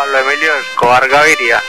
[0.00, 1.62] Pablo Emilio Escobar Gaviria.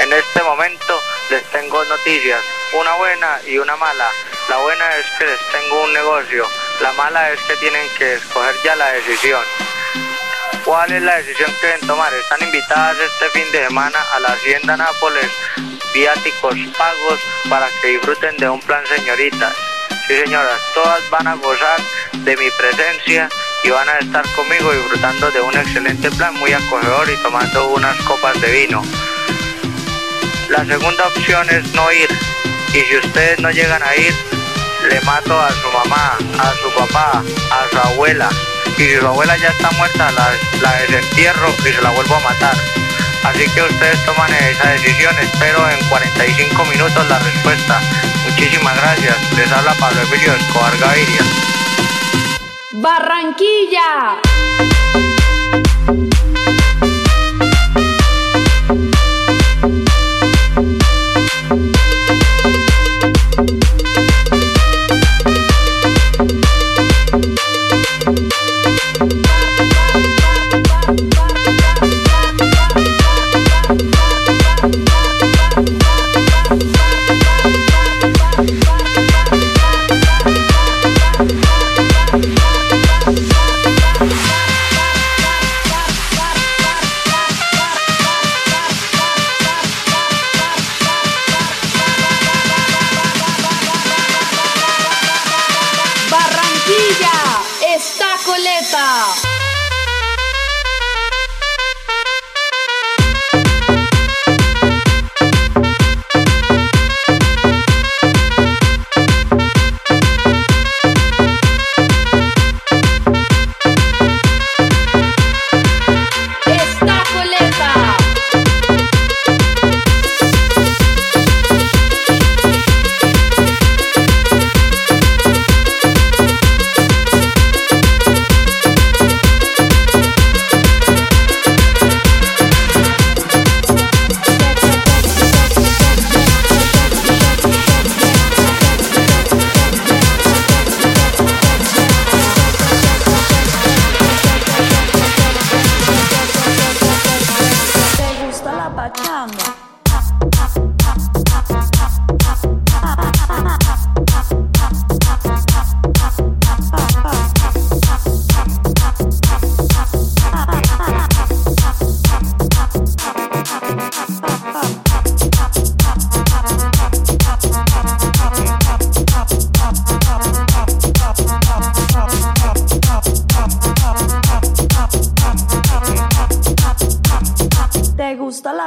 [0.00, 2.40] En este momento les tengo noticias,
[2.72, 4.08] una buena y una mala.
[4.48, 6.48] La buena es que les tengo un negocio.
[6.80, 9.42] La mala es que tienen que escoger ya la decisión.
[10.64, 12.10] ¿Cuál es la decisión que deben tomar?
[12.14, 15.30] Están invitadas este fin de semana a la Hacienda Nápoles,
[15.92, 19.54] viáticos pagos para que disfruten de un plan señoritas.
[20.08, 21.80] Sí señoras, todas van a gozar
[22.12, 23.28] de mi presencia
[23.64, 27.96] y van a estar conmigo disfrutando de un excelente plan muy acogedor y tomando unas
[28.02, 28.82] copas de vino.
[30.50, 32.08] La segunda opción es no ir
[32.74, 34.14] y si ustedes no llegan a ir,
[34.88, 38.28] le mato a su mamá, a su papá, a su abuela
[38.76, 42.20] y si su abuela ya está muerta, la, la desentierro y se la vuelvo a
[42.20, 42.56] matar.
[43.24, 47.80] Así que ustedes toman esa decisión, espero en 45 minutos la respuesta.
[48.28, 49.16] Muchísimas gracias.
[49.36, 51.22] Les habla Pablo Emilio Escobar Gaviria.
[52.84, 54.20] Barranquilla.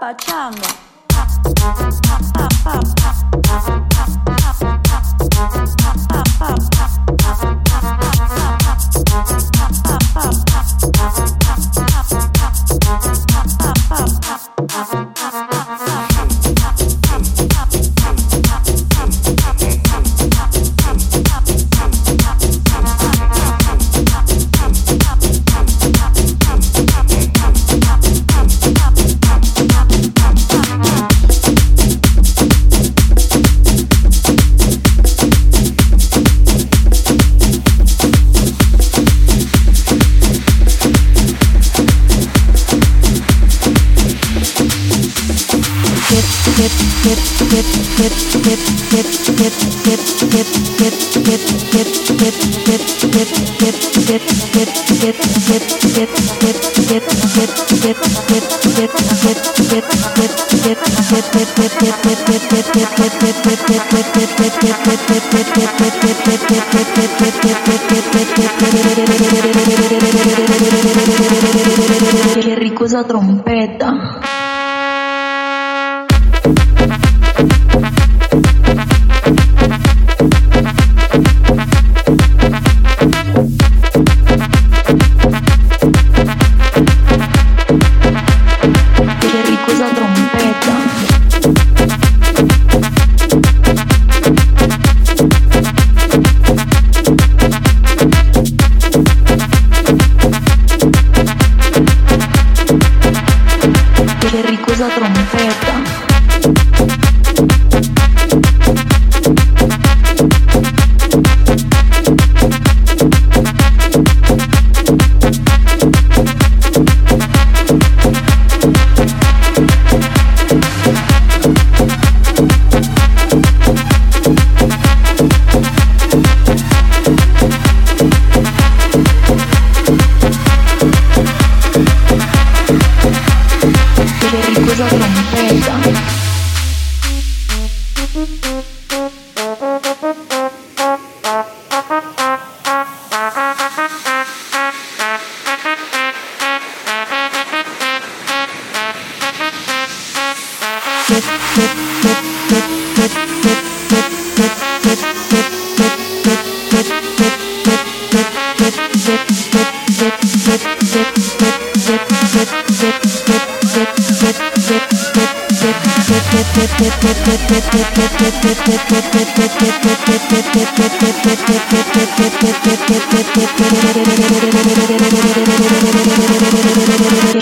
[0.00, 0.87] 把枪啊
[72.40, 74.27] Qué rico esa trompeta.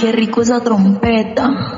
[0.00, 1.76] Qué rico esa trompeta.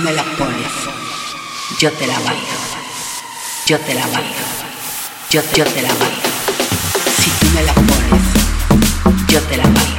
[0.00, 0.72] Tú me la pones,
[1.78, 2.42] yo te la bailo,
[3.66, 4.30] yo te la bailo,
[5.28, 6.22] yo, yo te la bailo.
[7.22, 9.89] Si tú me la pones, yo te la bailo.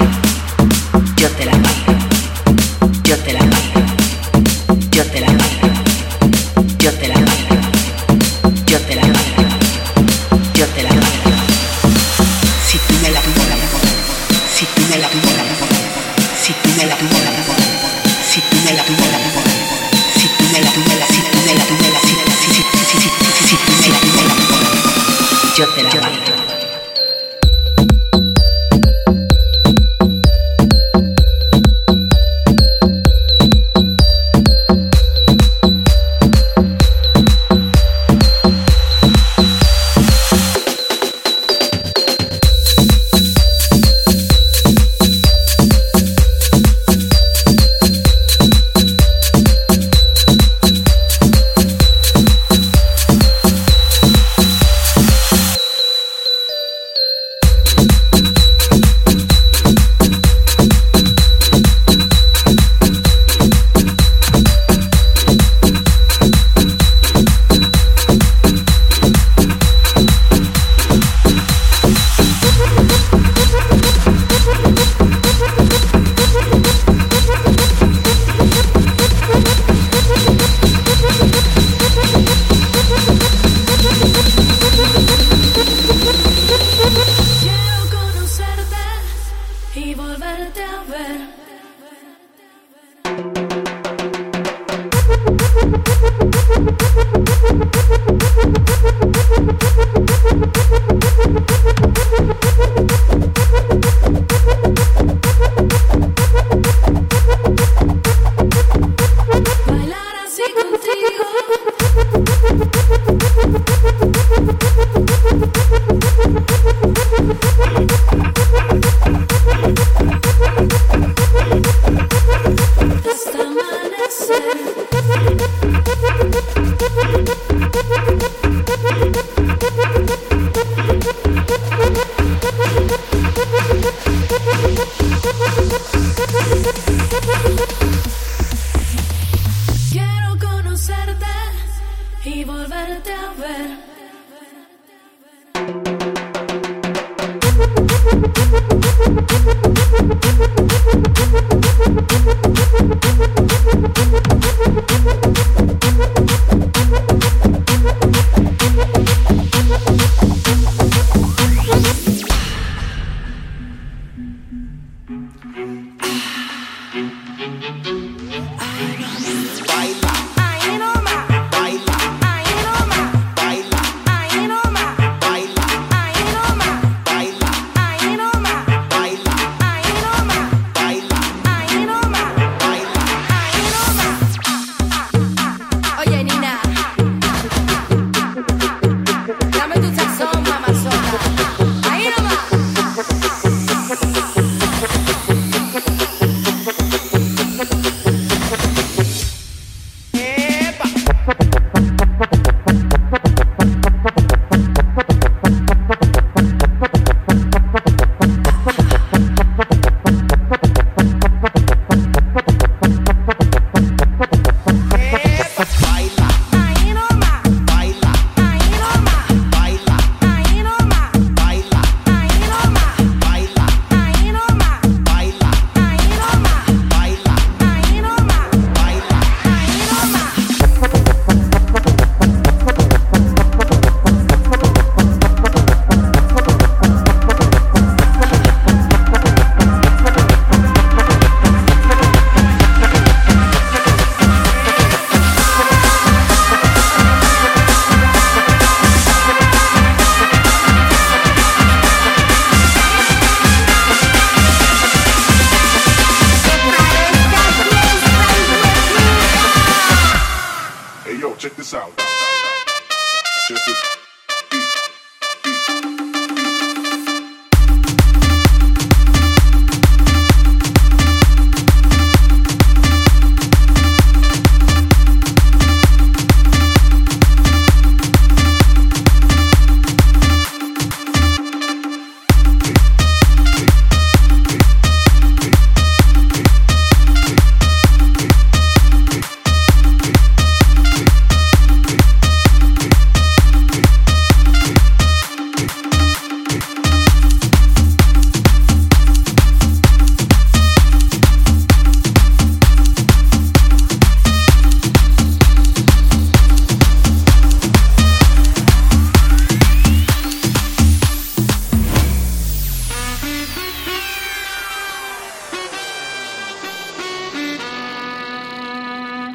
[142.61, 143.91] volverte a ver.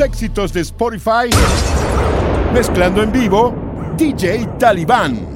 [0.00, 1.30] Éxitos de Spotify.
[2.52, 3.54] Mezclando en vivo,
[3.96, 5.35] DJ Talibán.